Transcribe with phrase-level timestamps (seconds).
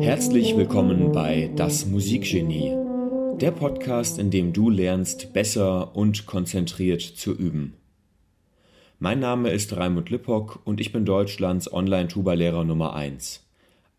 [0.00, 2.74] Herzlich willkommen bei Das Musikgenie,
[3.38, 7.74] der Podcast, in dem du lernst, besser und konzentriert zu üben.
[8.98, 13.46] Mein Name ist Raimund Lippock und ich bin Deutschlands Online-Tuba-Lehrer Nummer 1.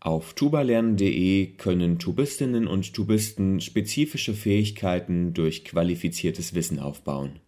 [0.00, 7.38] Auf tubalernen.de können Tubistinnen und Tubisten spezifische Fähigkeiten durch qualifiziertes Wissen aufbauen.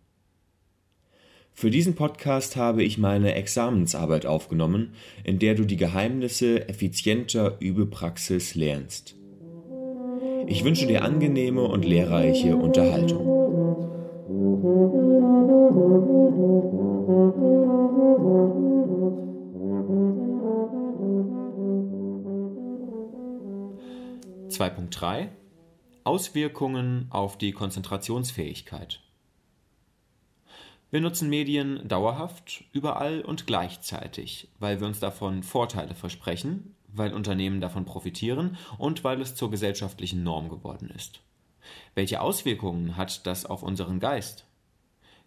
[1.54, 8.54] Für diesen Podcast habe ich meine Examensarbeit aufgenommen, in der du die Geheimnisse effizienter Übepraxis
[8.54, 9.16] lernst.
[10.46, 13.32] Ich wünsche dir angenehme und lehrreiche Unterhaltung.
[24.74, 25.28] Punkt 3
[26.04, 29.00] Auswirkungen auf die Konzentrationsfähigkeit.
[30.92, 37.62] Wir nutzen Medien dauerhaft, überall und gleichzeitig, weil wir uns davon Vorteile versprechen, weil Unternehmen
[37.62, 41.20] davon profitieren und weil es zur gesellschaftlichen Norm geworden ist.
[41.94, 44.44] Welche Auswirkungen hat das auf unseren Geist?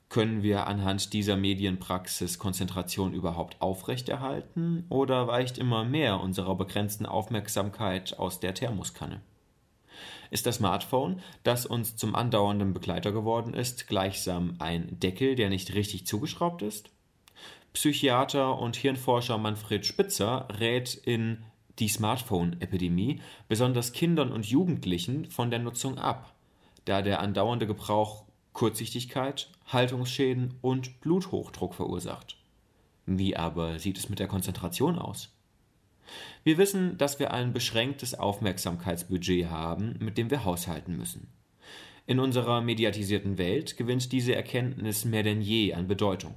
[0.08, 8.20] Können wir anhand dieser Medienpraxis Konzentration überhaupt aufrechterhalten oder weicht immer mehr unserer begrenzten Aufmerksamkeit
[8.20, 9.20] aus der Thermoskanne?
[10.32, 15.74] Ist das Smartphone, das uns zum andauernden Begleiter geworden ist, gleichsam ein Deckel, der nicht
[15.74, 16.90] richtig zugeschraubt ist?
[17.74, 21.44] Psychiater und Hirnforscher Manfred Spitzer rät in
[21.80, 26.34] die Smartphone-Epidemie besonders Kindern und Jugendlichen von der Nutzung ab,
[26.86, 28.23] da der andauernde Gebrauch
[28.54, 32.38] Kurzsichtigkeit, Haltungsschäden und Bluthochdruck verursacht.
[33.06, 35.30] Wie aber sieht es mit der Konzentration aus?
[36.44, 41.28] Wir wissen, dass wir ein beschränktes Aufmerksamkeitsbudget haben, mit dem wir haushalten müssen.
[42.08, 46.36] In unserer mediatisierten Welt gewinnt diese Erkenntnis mehr denn je an Bedeutung.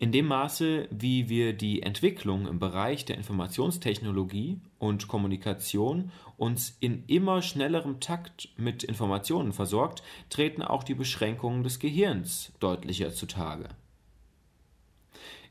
[0.00, 7.04] In dem Maße, wie wir die Entwicklung im Bereich der Informationstechnologie und Kommunikation uns in
[7.06, 13.68] immer schnellerem Takt mit Informationen versorgt, treten auch die Beschränkungen des Gehirns deutlicher zutage.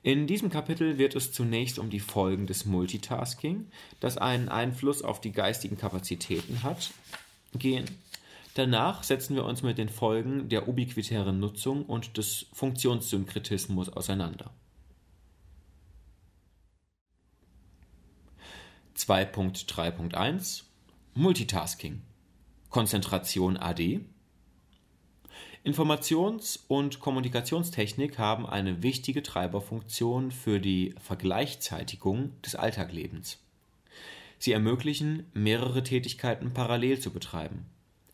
[0.02, 3.68] In diesem Kapitel wird es zunächst um die Folgen des Multitasking,
[4.00, 6.92] das einen Einfluss auf die geistigen Kapazitäten hat,
[7.54, 7.86] gehen.
[8.54, 14.52] Danach setzen wir uns mit den Folgen der ubiquitären Nutzung und des Funktionssynkretismus auseinander.
[18.96, 20.64] 2.3.1
[21.14, 22.02] Multitasking
[22.70, 24.02] Konzentration AD
[25.66, 33.40] Informations- und Kommunikationstechnik haben eine wichtige Treiberfunktion für die Vergleichzeitigung des Alltaglebens.
[34.38, 37.66] Sie ermöglichen, mehrere Tätigkeiten parallel zu betreiben.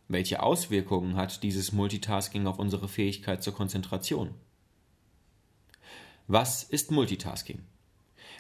[0.08, 4.34] Welche Auswirkungen hat dieses Multitasking auf unsere Fähigkeit zur Konzentration?
[6.28, 7.60] Was ist Multitasking?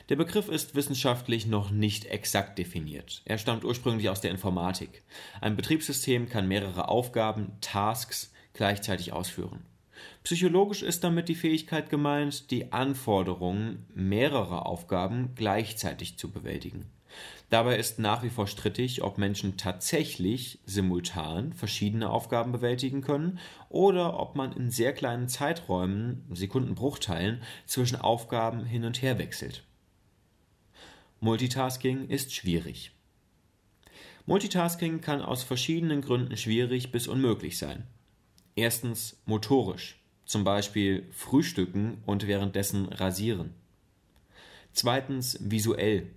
[0.09, 3.21] Der Begriff ist wissenschaftlich noch nicht exakt definiert.
[3.25, 5.03] Er stammt ursprünglich aus der Informatik.
[5.41, 9.65] Ein Betriebssystem kann mehrere Aufgaben, Tasks, gleichzeitig ausführen.
[10.23, 16.85] Psychologisch ist damit die Fähigkeit gemeint, die Anforderungen mehrerer Aufgaben gleichzeitig zu bewältigen.
[17.49, 23.39] Dabei ist nach wie vor strittig, ob Menschen tatsächlich simultan verschiedene Aufgaben bewältigen können
[23.69, 29.63] oder ob man in sehr kleinen Zeiträumen, Sekundenbruchteilen, zwischen Aufgaben hin und her wechselt.
[31.19, 32.91] Multitasking ist schwierig.
[34.25, 37.87] Multitasking kann aus verschiedenen Gründen schwierig bis unmöglich sein.
[38.55, 43.53] Erstens motorisch, zum Beispiel frühstücken und währenddessen rasieren.
[44.71, 46.07] Zweitens visuell,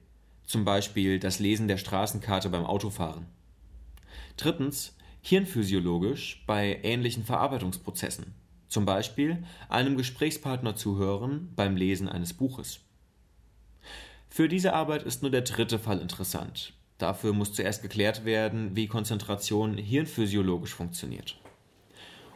[0.44, 3.26] zum Beispiel das Lesen der Straßenkarte beim Autofahren.
[4.36, 8.34] Drittens hirnphysiologisch bei ähnlichen Verarbeitungsprozessen,
[8.68, 12.80] zum Beispiel einem Gesprächspartner zuhören beim Lesen eines Buches.
[14.28, 16.72] Für diese Arbeit ist nur der dritte Fall interessant.
[16.98, 21.36] Dafür muss zuerst geklärt werden, wie Konzentration hirnphysiologisch funktioniert.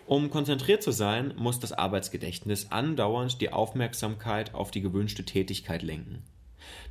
[0.07, 6.23] Um konzentriert zu sein, muss das Arbeitsgedächtnis andauernd die Aufmerksamkeit auf die gewünschte Tätigkeit lenken.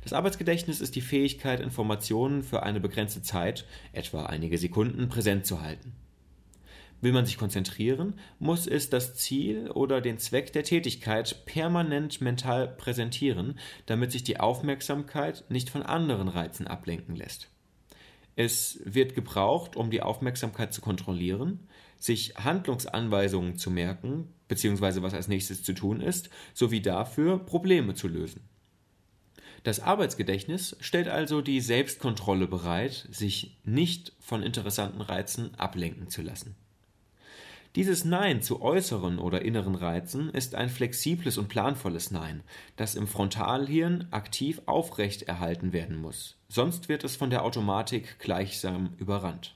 [0.02, 5.60] Das Arbeitsgedächtnis ist die Fähigkeit, Informationen für eine begrenzte Zeit, etwa einige Sekunden, präsent zu
[5.60, 5.92] halten.
[7.00, 12.68] Will man sich konzentrieren, muss es das Ziel oder den Zweck der Tätigkeit permanent mental
[12.68, 17.48] präsentieren, damit sich die Aufmerksamkeit nicht von anderen Reizen ablenken lässt.
[18.36, 21.68] Es wird gebraucht, um die Aufmerksamkeit zu kontrollieren,
[22.02, 28.08] sich Handlungsanweisungen zu merken, beziehungsweise was als nächstes zu tun ist, sowie dafür Probleme zu
[28.08, 28.40] lösen.
[29.62, 36.56] Das Arbeitsgedächtnis stellt also die Selbstkontrolle bereit, sich nicht von interessanten Reizen ablenken zu lassen.
[37.76, 42.42] Dieses Nein zu äußeren oder inneren Reizen ist ein flexibles und planvolles Nein,
[42.74, 49.54] das im Frontalhirn aktiv aufrechterhalten werden muss, sonst wird es von der Automatik gleichsam überrannt.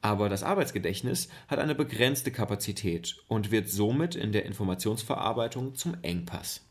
[0.00, 6.62] Aber das Arbeitsgedächtnis hat eine begrenzte Kapazität und wird somit in der Informationsverarbeitung zum Engpass.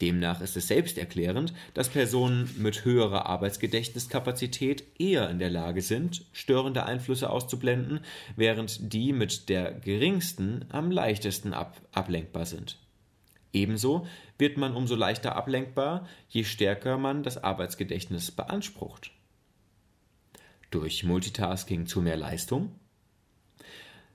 [0.00, 6.86] Demnach ist es selbsterklärend, dass Personen mit höherer Arbeitsgedächtniskapazität eher in der Lage sind, störende
[6.86, 8.00] Einflüsse auszublenden,
[8.36, 12.78] während die mit der geringsten am leichtesten ab ablenkbar sind.
[13.52, 14.06] Ebenso
[14.36, 19.10] wird man umso leichter ablenkbar, je stärker man das Arbeitsgedächtnis beansprucht.
[20.70, 22.72] Durch Multitasking zu mehr Leistung?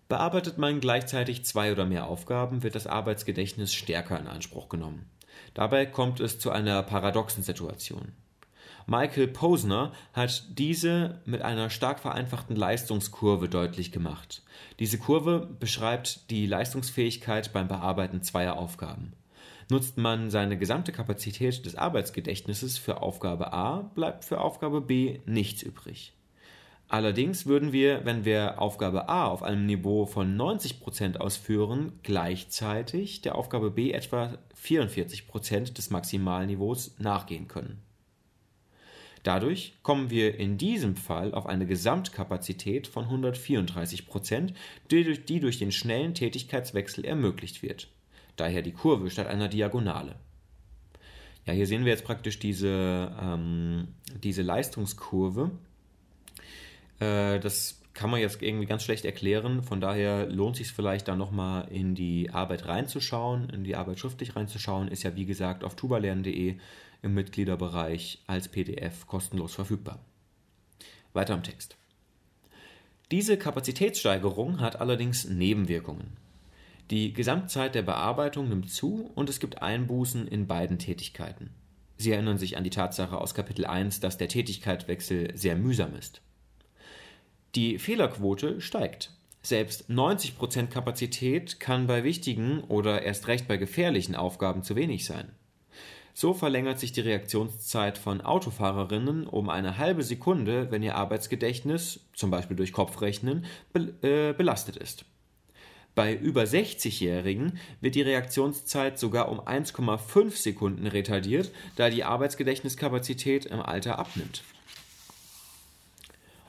[0.07, 5.09] Bearbeitet man gleichzeitig zwei oder mehr Aufgaben, wird das Arbeitsgedächtnis stärker in Anspruch genommen.
[5.55, 8.11] Dabei kommt es zu einer paradoxen Situation.
[8.85, 14.43] Michael Posner hat diese mit einer stark vereinfachten Leistungskurve deutlich gemacht.
[14.77, 19.13] Diese Kurve beschreibt die Leistungsfähigkeit beim Bearbeiten zweier Aufgaben.
[19.71, 25.63] Nutzt man seine gesamte Kapazität des Arbeitsgedächtnisses für Aufgabe A, bleibt für Aufgabe B nichts
[25.63, 26.13] übrig.
[26.93, 33.33] Allerdings würden wir, wenn wir Aufgabe A auf einem Niveau von 90% ausführen, gleichzeitig der
[33.33, 37.81] Aufgabe B etwa 44% des Maximalniveaus nachgehen können.
[39.23, 44.05] Dadurch kommen wir in diesem Fall auf eine Gesamtkapazität von 134
[44.91, 47.87] die durch, die durch den schnellen Tätigkeitswechsel ermöglicht wird.
[48.35, 50.13] Daher die Kurve statt einer Diagonale.
[51.47, 55.49] Ja, hier sehen wir jetzt praktisch diese, ähm, diese Leistungskurve
[56.99, 59.61] äh, das kann man jetzt irgendwie ganz schlecht erklären.
[59.61, 64.35] Von daher lohnt sich vielleicht da nochmal in die Arbeit reinzuschauen, in die Arbeit schriftlich
[64.35, 64.87] reinzuschauen.
[64.87, 66.57] Ist ja wie gesagt auf tubalernen.de
[67.03, 69.99] im Mitgliederbereich als PDF kostenlos verfügbar.
[71.13, 71.77] Weiter im Text.
[73.11, 76.17] Diese Kapazitätssteigerung hat allerdings Nebenwirkungen.
[76.89, 81.51] Die Gesamtzeit der Bearbeitung nimmt zu und es gibt Einbußen in beiden Tätigkeiten.
[81.97, 86.21] Sie erinnern sich an die Tatsache aus Kapitel 1, dass der Tätigkeitswechsel sehr mühsam ist.
[87.55, 89.11] Die Fehlerquote steigt.
[89.43, 95.31] Selbst 90% Kapazität kann bei wichtigen oder erst recht bei gefährlichen Aufgaben zu wenig sein.
[96.15, 102.31] So verlängert sich die Reaktionszeit von Autofahrerinnen um eine halbe Sekunde, wenn ihr Arbeitsgedächtnis, zum
[102.31, 105.05] Beispiel durch Kopfrechnen, be äh, belastet ist.
[105.95, 113.59] Bei über 60-Jährigen wird die Reaktionszeit sogar um 1,5 Sekunden retardiert, da die Arbeitsgedächtniskapazität im
[113.59, 114.43] Alter abnimmt.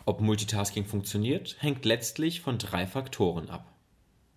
[0.06, 3.72] Ob Multitasking funktioniert, hängt letztlich von drei Faktoren ab.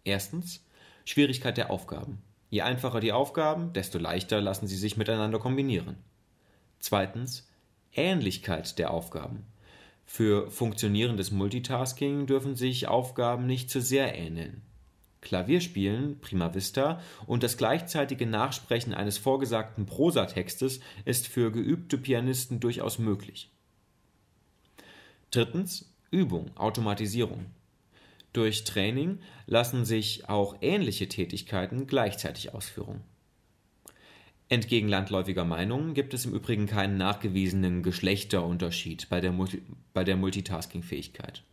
[0.05, 0.65] Erstens
[1.03, 2.21] Schwierigkeit der Aufgaben.
[2.49, 5.97] Je einfacher die Aufgaben, desto leichter lassen sie sich miteinander kombinieren.
[6.79, 7.49] Zweitens
[7.93, 9.45] Ähnlichkeit der Aufgaben.
[10.05, 14.61] Für funktionierendes Multitasking dürfen sich Aufgaben nicht zu sehr ähneln.
[15.19, 22.99] Klavierspielen, prima vista, und das gleichzeitige Nachsprechen eines vorgesagten Prosatextes ist für geübte Pianisten durchaus
[22.99, 23.49] möglich.
[25.31, 27.47] Drittens Übung, Automatisierung.
[28.33, 33.01] Durch Training lassen sich auch ähnliche Tätigkeiten gleichzeitig ausführen.
[34.49, 39.61] Entgegen landläufiger Meinung gibt es im Übrigen keinen nachgewiesenen Geschlechterunterschied bei der, Multi
[39.93, 41.43] bei der Multitasking-Fähigkeit.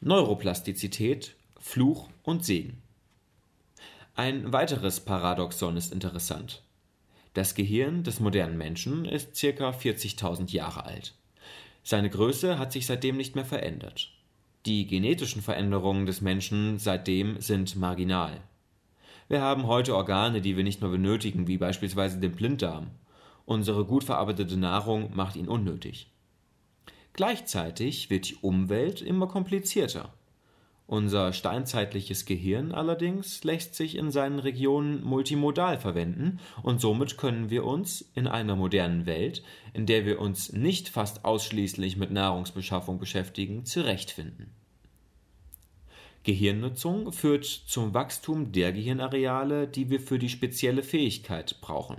[0.00, 2.80] Neuroplastizität, Fluch und Segen.
[4.14, 6.62] Ein weiteres Paradoxon ist interessant.
[7.34, 9.70] Das Gehirn des modernen Menschen ist ca.
[9.70, 11.17] 40.000 Jahre alt.
[11.82, 14.10] Seine Größe hat sich seitdem nicht mehr verändert.
[14.66, 18.40] Die genetischen Veränderungen des Menschen seitdem sind marginal.
[19.28, 22.88] Wir haben heute Organe, die wir nicht mehr benötigen, wie beispielsweise den Blinddarm.
[23.44, 26.10] Unsere gut verarbeitete Nahrung macht ihn unnötig.
[27.12, 30.12] Gleichzeitig wird die Umwelt immer komplizierter.
[30.88, 37.66] Unser steinzeitliches Gehirn allerdings lässt sich in seinen Regionen multimodal verwenden und somit können wir
[37.66, 39.42] uns in einer modernen Welt,
[39.74, 44.54] in der wir uns nicht fast ausschließlich mit Nahrungsbeschaffung beschäftigen, zurechtfinden.
[46.22, 51.98] Gehirnnutzung führt zum Wachstum der Gehirnareale, die wir für die spezielle Fähigkeit brauchen.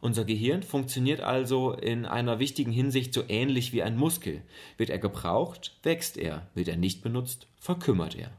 [0.00, 4.42] Unser Gehirn funktioniert also in einer wichtigen Hinsicht so ähnlich wie ein Muskel.
[4.78, 8.32] Wird er gebraucht, wächst er, wird er nicht benutzt, verkümmert er.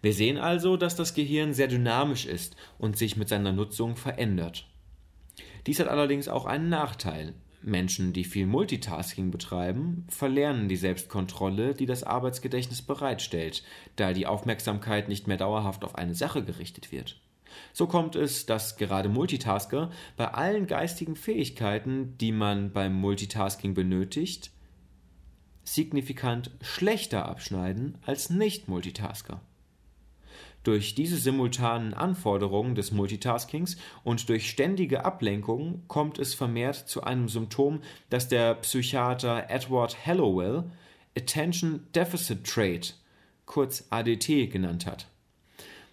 [0.00, 4.66] Wir sehen also, dass das Gehirn sehr dynamisch ist und sich mit seiner Nutzung verändert.
[5.66, 7.34] Dies hat allerdings auch einen Nachteil.
[7.60, 13.62] Menschen, die viel Multitasking betreiben, verlernen die Selbstkontrolle, die das Arbeitsgedächtnis bereitstellt,
[13.94, 17.20] da die Aufmerksamkeit nicht mehr dauerhaft auf eine Sache gerichtet wird.
[17.72, 24.50] So kommt es, dass gerade Multitasker bei allen geistigen Fähigkeiten, die man beim Multitasking benötigt,
[25.64, 29.40] signifikant schlechter abschneiden als Nicht-Multitasker.
[30.62, 37.28] Durch diese simultanen Anforderungen des Multitaskings und durch ständige Ablenkung kommt es vermehrt zu einem
[37.28, 37.80] Symptom,
[38.10, 40.70] das der Psychiater Edward Hallowell
[41.16, 42.96] Attention Deficit Trait,
[43.44, 45.08] kurz ADT, genannt hat.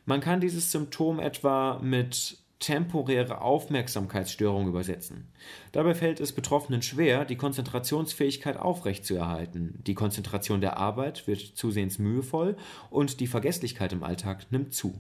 [0.09, 5.27] Man kann dieses Symptom etwa mit temporäre Aufmerksamkeitsstörung übersetzen.
[5.71, 9.83] Dabei fällt es Betroffenen schwer, die Konzentrationsfähigkeit aufrechtzuerhalten.
[9.85, 12.57] Die Konzentration der Arbeit wird zusehends mühevoll
[12.89, 14.99] und die Vergesslichkeit im Alltag nimmt zu.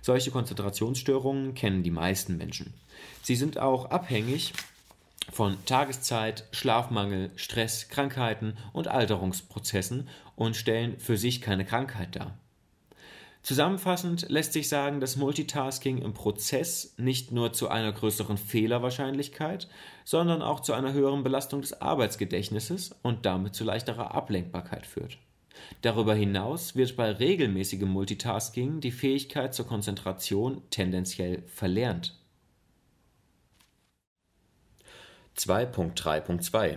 [0.00, 2.74] Solche Konzentrationsstörungen kennen die meisten Menschen.
[3.24, 4.52] Sie sind auch abhängig
[5.32, 12.38] von Tageszeit, Schlafmangel, Stress, Krankheiten und Alterungsprozessen und stellen für sich keine Krankheit dar.
[13.48, 19.68] Zusammenfassend lässt sich sagen, dass Multitasking im Prozess nicht nur zu einer größeren Fehlerwahrscheinlichkeit,
[20.04, 25.16] sondern auch zu einer höheren Belastung des Arbeitsgedächtnisses und damit zu leichterer Ablenkbarkeit führt.
[25.80, 32.20] Darüber hinaus wird bei regelmäßigem Multitasking die Fähigkeit zur Konzentration tendenziell verlernt.
[35.38, 36.76] 2.3.2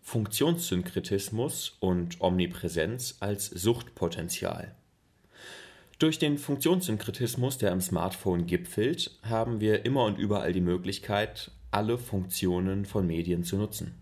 [0.00, 4.74] Funktionssynkretismus und Omnipräsenz als Suchtpotenzial
[6.02, 11.96] durch den Funktionssynkretismus, der im Smartphone gipfelt, haben wir immer und überall die Möglichkeit, alle
[11.96, 13.94] Funktionen von Medien zu nutzen.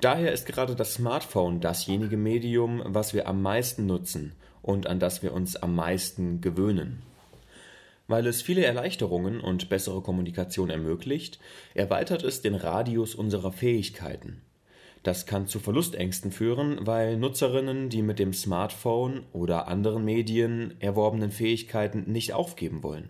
[0.00, 5.22] Daher ist gerade das Smartphone dasjenige Medium, was wir am meisten nutzen und an das
[5.22, 7.02] wir uns am meisten gewöhnen.
[8.08, 11.38] Weil es viele Erleichterungen und bessere Kommunikation ermöglicht,
[11.74, 14.42] erweitert es den Radius unserer Fähigkeiten.
[15.02, 21.32] Das kann zu Verlustängsten führen, weil Nutzerinnen die mit dem Smartphone oder anderen Medien erworbenen
[21.32, 23.08] Fähigkeiten nicht aufgeben wollen.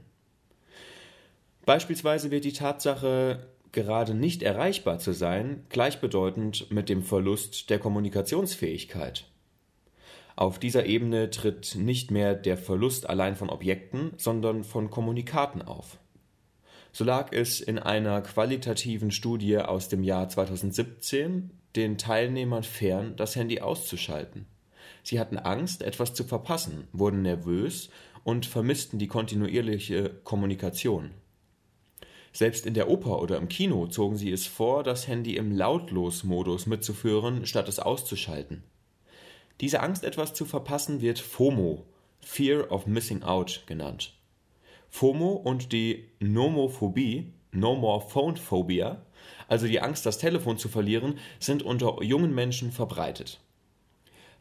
[1.67, 9.27] Beispielsweise wird die Tatsache, gerade nicht erreichbar zu sein, gleichbedeutend mit dem Verlust der Kommunikationsfähigkeit.
[10.35, 15.99] Auf dieser Ebene tritt nicht mehr der Verlust allein von Objekten, sondern von Kommunikaten auf.
[16.91, 23.37] So lag es in einer qualitativen Studie aus dem Jahr 2017 den Teilnehmern fern, das
[23.37, 24.47] Handy auszuschalten.
[25.03, 27.91] Sie hatten Angst, etwas zu verpassen, wurden nervös
[28.25, 31.11] und vermissten die kontinuierliche Kommunikation.
[32.33, 36.67] Selbst in der Oper oder im Kino zogen sie es vor, das Handy im Lautlos-Modus
[36.67, 38.63] mitzuführen, statt es auszuschalten.
[39.61, 41.85] Diese Angst, etwas zu verpassen, wird FOMO,
[42.21, 44.15] Fear of Missing Out, genannt.
[44.89, 49.05] FOMO und die Nomophobie, No More Phone Phobia,
[49.53, 53.39] also die Angst, das Telefon zu verlieren, sind unter jungen Menschen verbreitet.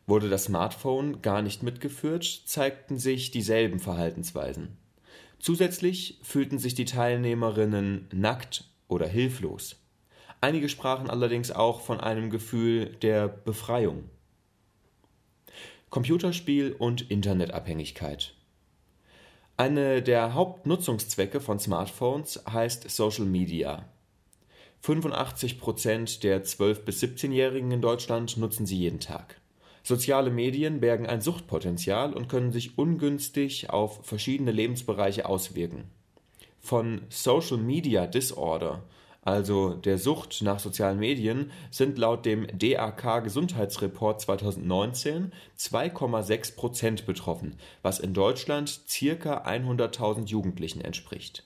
[0.07, 4.77] Wurde das Smartphone gar nicht mitgeführt, zeigten sich dieselben Verhaltensweisen.
[5.37, 9.75] Zusätzlich fühlten sich die Teilnehmerinnen nackt oder hilflos.
[10.39, 14.05] Einige sprachen allerdings auch von einem Gefühl der Befreiung.
[15.89, 18.33] Computerspiel und Internetabhängigkeit.
[19.57, 23.90] Eine der Hauptnutzungszwecke von Smartphones heißt Social Media.
[24.81, 29.39] 85 Prozent der 12- bis 17-Jährigen in Deutschland nutzen sie jeden Tag.
[29.83, 35.83] Soziale Medien bergen ein Suchtpotenzial und können sich ungünstig auf verschiedene Lebensbereiche auswirken.
[36.59, 38.81] Von Social Media Disorder,
[39.21, 47.55] also der Sucht nach sozialen Medien, sind laut dem DAK Gesundheitsreport 2019 2,6 Prozent betroffen,
[47.83, 51.43] was in Deutschland circa 100.000 Jugendlichen entspricht.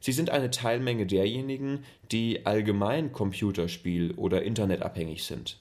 [0.00, 5.58] Sie sind eine Teilmenge derjenigen, die allgemein Computerspiel- oder Internetabhängig sind.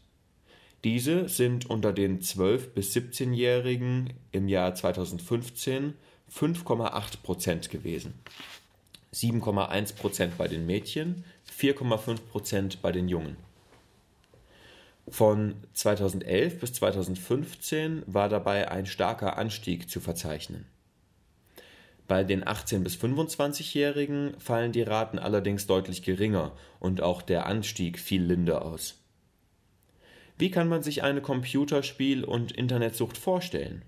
[0.86, 5.94] Diese sind unter den 12- bis 17-Jährigen im Jahr 2015
[6.34, 8.14] 5,8 Prozent gewesen.
[9.14, 11.26] 7,1 Prozent bei den Mädchen,
[11.60, 13.36] 4,5 Prozent bei den Jungen.
[15.10, 20.68] Von 2011 bis 2015 war dabei ein starker Anstieg zu verzeichnen.
[22.10, 28.00] Bei den 18- bis 25-Jährigen fallen die Raten allerdings deutlich geringer und auch der Anstieg
[28.00, 29.00] fiel linder aus.
[30.36, 33.86] Wie kann man sich eine Computerspiel- und Internetsucht vorstellen?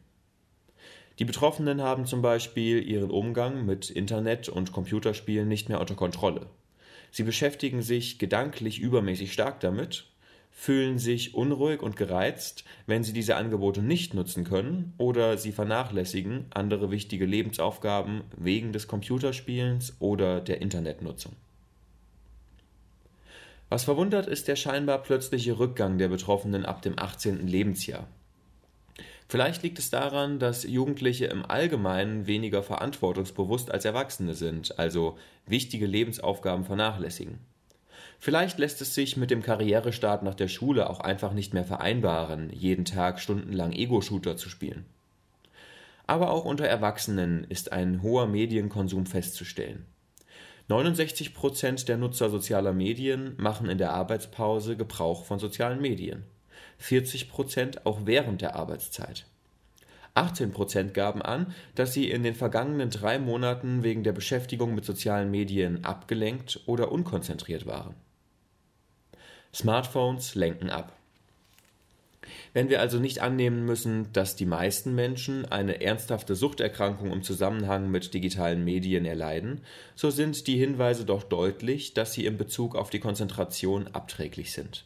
[1.18, 6.46] Die Betroffenen haben zum Beispiel ihren Umgang mit Internet und Computerspielen nicht mehr unter Kontrolle.
[7.10, 10.11] Sie beschäftigen sich gedanklich übermäßig stark damit
[10.52, 16.46] fühlen sich unruhig und gereizt, wenn sie diese Angebote nicht nutzen können oder sie vernachlässigen
[16.54, 21.34] andere wichtige Lebensaufgaben wegen des Computerspielens oder der Internetnutzung.
[23.70, 27.48] Was verwundert, ist der scheinbar plötzliche Rückgang der Betroffenen ab dem 18.
[27.48, 28.06] Lebensjahr.
[29.30, 35.18] Vielleicht liegt es daran, dass Jugendliche im Allgemeinen weniger verantwortungsbewusst als Erwachsene sind, also
[35.48, 37.40] wichtige Lebensaufgaben vernachlässigen.
[38.24, 42.52] Vielleicht lässt es sich mit dem Karrierestart nach der Schule auch einfach nicht mehr vereinbaren,
[42.52, 44.86] jeden Tag stundenlang Ego-Shooter zu spielen.
[46.06, 49.88] Aber auch unter Erwachsenen ist ein hoher Medienkonsum festzustellen.
[50.68, 56.22] 69 Prozent der Nutzer sozialer Medien machen in der Arbeitspause Gebrauch von sozialen Medien.
[56.78, 59.26] 40 Prozent auch während der Arbeitszeit.
[60.14, 64.86] 18 Prozent gaben an, dass sie in den vergangenen drei Monaten wegen der Beschäftigung mit
[64.86, 67.96] sozialen Medien abgelenkt oder unkonzentriert waren.
[69.54, 70.98] Smartphones lenken ab.
[72.54, 77.90] Wenn wir also nicht annehmen müssen, dass die meisten Menschen eine ernsthafte Suchterkrankung im Zusammenhang
[77.90, 79.62] mit digitalen Medien erleiden,
[79.96, 84.86] so sind die Hinweise doch deutlich, dass sie in Bezug auf die Konzentration abträglich sind.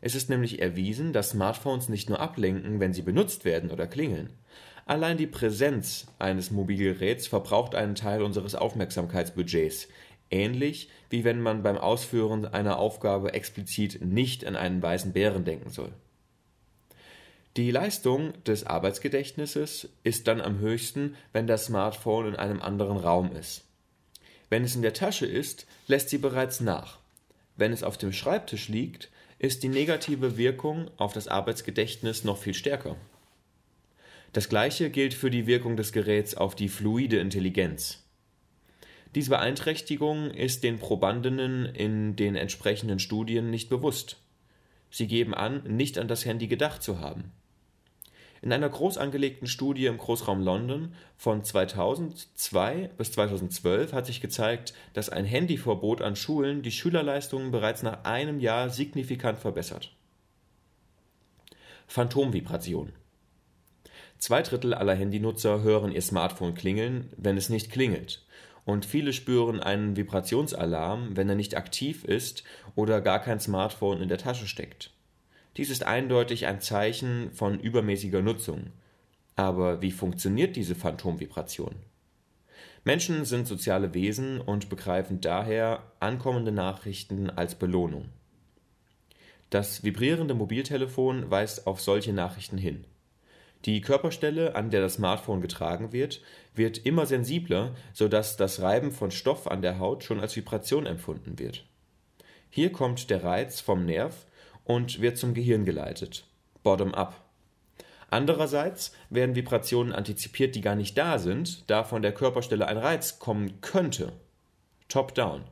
[0.00, 4.30] Es ist nämlich erwiesen, dass Smartphones nicht nur ablenken, wenn sie benutzt werden oder klingeln.
[4.84, 9.86] Allein die Präsenz eines Mobilgeräts verbraucht einen Teil unseres Aufmerksamkeitsbudgets,
[10.32, 15.70] ähnlich wie wenn man beim Ausführen einer Aufgabe explizit nicht an einen weißen Bären denken
[15.70, 15.92] soll.
[17.58, 23.30] Die Leistung des Arbeitsgedächtnisses ist dann am höchsten, wenn das Smartphone in einem anderen Raum
[23.36, 23.64] ist.
[24.48, 26.98] Wenn es in der Tasche ist, lässt sie bereits nach.
[27.56, 32.54] Wenn es auf dem Schreibtisch liegt, ist die negative Wirkung auf das Arbeitsgedächtnis noch viel
[32.54, 32.96] stärker.
[34.32, 38.01] Das gleiche gilt für die Wirkung des Geräts auf die fluide Intelligenz.
[39.14, 44.16] Diese Beeinträchtigung ist den Probandinnen in den entsprechenden Studien nicht bewusst.
[44.90, 47.32] Sie geben an, nicht an das Handy gedacht zu haben.
[48.40, 54.74] In einer groß angelegten Studie im Großraum London von 2002 bis 2012 hat sich gezeigt,
[54.94, 59.94] dass ein Handyverbot an Schulen die Schülerleistungen bereits nach einem Jahr signifikant verbessert.
[61.86, 62.92] Phantomvibration.
[64.18, 68.24] Zwei Drittel aller Handynutzer hören ihr Smartphone klingeln, wenn es nicht klingelt.
[68.64, 72.44] Und viele spüren einen Vibrationsalarm, wenn er nicht aktiv ist
[72.76, 74.90] oder gar kein Smartphone in der Tasche steckt.
[75.56, 78.72] Dies ist eindeutig ein Zeichen von übermäßiger Nutzung.
[79.36, 81.74] Aber wie funktioniert diese Phantomvibration?
[82.84, 88.08] Menschen sind soziale Wesen und begreifen daher ankommende Nachrichten als Belohnung.
[89.50, 92.84] Das vibrierende Mobiltelefon weist auf solche Nachrichten hin.
[93.64, 96.20] Die Körperstelle, an der das Smartphone getragen wird,
[96.54, 101.38] wird immer sensibler, sodass das Reiben von Stoff an der Haut schon als Vibration empfunden
[101.38, 101.64] wird.
[102.50, 104.26] Hier kommt der Reiz vom Nerv
[104.64, 106.24] und wird zum Gehirn geleitet.
[106.62, 107.22] Bottom-up.
[108.10, 113.18] Andererseits werden Vibrationen antizipiert, die gar nicht da sind, da von der Körperstelle ein Reiz
[113.18, 114.12] kommen könnte.
[114.88, 115.44] Top-down.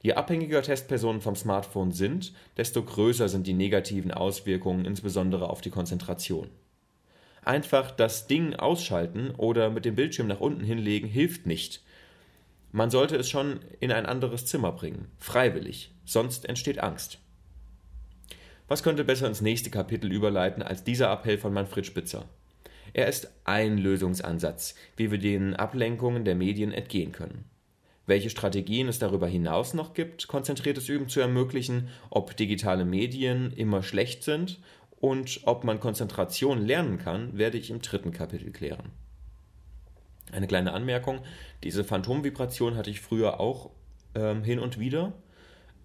[0.00, 5.70] Je abhängiger Testpersonen vom Smartphone sind, desto größer sind die negativen Auswirkungen, insbesondere auf die
[5.70, 6.48] Konzentration.
[7.44, 11.82] Einfach das Ding ausschalten oder mit dem Bildschirm nach unten hinlegen hilft nicht.
[12.70, 17.18] Man sollte es schon in ein anderes Zimmer bringen, freiwillig, sonst entsteht Angst.
[18.68, 22.24] Was könnte besser ins nächste Kapitel überleiten als dieser Appell von Manfred Spitzer?
[22.94, 27.44] Er ist ein Lösungsansatz, wie wir den Ablenkungen der Medien entgehen können.
[28.06, 33.82] Welche Strategien es darüber hinaus noch gibt, konzentriertes Üben zu ermöglichen, ob digitale Medien immer
[33.82, 34.58] schlecht sind
[35.02, 38.92] und ob man Konzentration lernen kann, werde ich im dritten Kapitel klären.
[40.30, 41.18] Eine kleine Anmerkung:
[41.64, 43.70] Diese Phantomvibration hatte ich früher auch
[44.14, 45.12] ähm, hin und wieder.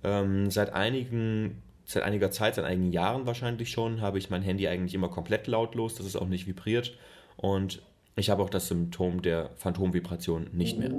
[0.03, 4.67] Ähm, seit einigen seit einiger Zeit, seit einigen Jahren wahrscheinlich schon, habe ich mein Handy
[4.67, 6.95] eigentlich immer komplett lautlos, dass es auch nicht vibriert.
[7.37, 7.81] Und
[8.15, 10.91] ich habe auch das Symptom der Phantomvibration nicht mehr.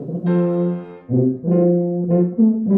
[2.07, 2.69] Thank you.